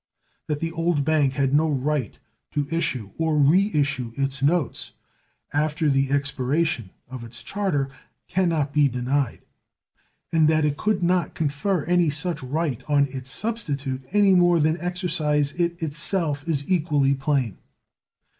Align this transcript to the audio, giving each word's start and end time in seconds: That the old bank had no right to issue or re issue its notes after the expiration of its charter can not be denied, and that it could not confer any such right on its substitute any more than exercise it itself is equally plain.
That 0.47 0.61
the 0.61 0.71
old 0.71 1.05
bank 1.05 1.33
had 1.33 1.53
no 1.53 1.69
right 1.69 2.17
to 2.53 2.67
issue 2.71 3.11
or 3.19 3.37
re 3.37 3.69
issue 3.71 4.13
its 4.17 4.41
notes 4.41 4.93
after 5.53 5.91
the 5.91 6.09
expiration 6.09 6.89
of 7.07 7.23
its 7.23 7.43
charter 7.43 7.87
can 8.27 8.49
not 8.49 8.73
be 8.73 8.87
denied, 8.87 9.43
and 10.33 10.47
that 10.47 10.65
it 10.65 10.75
could 10.75 11.03
not 11.03 11.35
confer 11.35 11.83
any 11.83 12.09
such 12.09 12.41
right 12.41 12.81
on 12.87 13.09
its 13.11 13.29
substitute 13.29 14.03
any 14.11 14.33
more 14.33 14.59
than 14.59 14.81
exercise 14.81 15.51
it 15.51 15.79
itself 15.79 16.49
is 16.49 16.67
equally 16.67 17.13
plain. 17.13 17.59